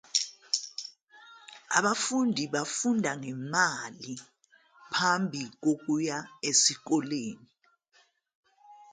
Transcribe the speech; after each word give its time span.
Abafundi 1.77 2.43
bafunda 2.53 3.11
ngemali 3.21 4.13
phambi 4.93 5.41
kokuya 5.63 6.17
esikoleni. 6.49 7.47